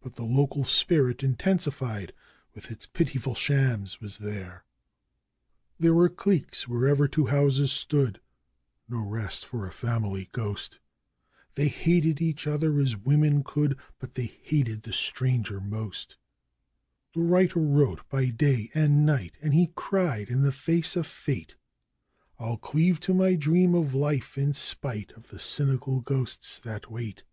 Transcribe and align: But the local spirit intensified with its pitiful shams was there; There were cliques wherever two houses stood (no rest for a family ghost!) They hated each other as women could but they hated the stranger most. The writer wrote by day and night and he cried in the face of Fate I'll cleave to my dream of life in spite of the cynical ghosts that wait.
But 0.00 0.14
the 0.14 0.24
local 0.24 0.64
spirit 0.64 1.22
intensified 1.22 2.14
with 2.54 2.70
its 2.70 2.86
pitiful 2.86 3.34
shams 3.34 4.00
was 4.00 4.16
there; 4.16 4.64
There 5.78 5.92
were 5.92 6.08
cliques 6.08 6.66
wherever 6.66 7.06
two 7.06 7.26
houses 7.26 7.72
stood 7.72 8.18
(no 8.88 9.00
rest 9.00 9.44
for 9.44 9.66
a 9.66 9.70
family 9.70 10.30
ghost!) 10.32 10.78
They 11.56 11.68
hated 11.68 12.22
each 12.22 12.46
other 12.46 12.78
as 12.78 12.96
women 12.96 13.44
could 13.44 13.76
but 13.98 14.14
they 14.14 14.24
hated 14.42 14.84
the 14.84 14.94
stranger 14.94 15.60
most. 15.60 16.16
The 17.12 17.20
writer 17.20 17.60
wrote 17.60 18.08
by 18.08 18.30
day 18.30 18.70
and 18.72 19.04
night 19.04 19.36
and 19.42 19.52
he 19.52 19.72
cried 19.76 20.30
in 20.30 20.40
the 20.40 20.52
face 20.52 20.96
of 20.96 21.06
Fate 21.06 21.54
I'll 22.38 22.56
cleave 22.56 22.98
to 23.00 23.12
my 23.12 23.34
dream 23.34 23.74
of 23.74 23.92
life 23.92 24.38
in 24.38 24.54
spite 24.54 25.12
of 25.12 25.28
the 25.28 25.38
cynical 25.38 26.00
ghosts 26.00 26.58
that 26.60 26.90
wait. 26.90 27.24